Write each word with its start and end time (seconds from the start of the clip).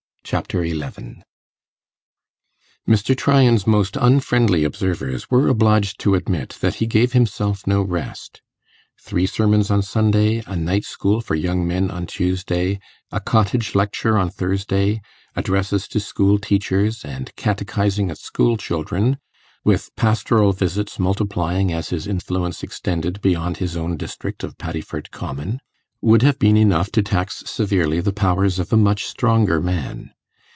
Chapter 0.23 0.63
11 0.63 1.25
Mr. 2.87 3.17
Tryan's 3.17 3.67
most 3.67 3.97
unfriendly 3.99 4.63
observers 4.63 5.29
were 5.29 5.49
obliged 5.49 5.99
to 6.01 6.15
admit 6.15 6.57
that 6.61 6.75
he 6.75 6.85
gave 6.87 7.11
himself 7.11 7.67
no 7.67 7.81
rest. 7.81 8.41
Three 9.01 9.25
sermons 9.25 9.69
on 9.69 9.81
Sunday, 9.81 10.41
a 10.47 10.55
night 10.55 10.85
school 10.85 11.19
for 11.19 11.35
young 11.35 11.67
men 11.67 11.91
on 11.91 12.05
Tuesday, 12.05 12.79
a 13.11 13.19
cottage 13.19 13.75
lecture 13.75 14.17
on 14.17 14.29
Thursday, 14.29 15.01
addresses 15.35 15.85
to 15.89 15.99
school 15.99 16.39
teachers, 16.39 17.03
and 17.03 17.35
catechizing 17.35 18.09
of 18.09 18.17
school 18.17 18.55
children, 18.55 19.17
with 19.65 19.93
pastoral 19.97 20.53
visits, 20.53 20.97
multiplying 20.97 21.73
as 21.73 21.89
his 21.89 22.07
influence 22.07 22.63
extended 22.63 23.19
beyond 23.19 23.57
his 23.57 23.75
own 23.75 23.97
district 23.97 24.45
of 24.45 24.57
Paddiford 24.57 25.11
Common, 25.11 25.59
would 25.99 26.21
have 26.21 26.39
been 26.39 26.55
enough 26.55 26.89
to 26.89 27.01
tax 27.03 27.43
severely 27.45 27.99
the 27.99 28.13
powers 28.13 28.59
of 28.59 28.71
a 28.71 28.77
much 28.77 29.05
stronger 29.05 29.59
man. 29.59 30.09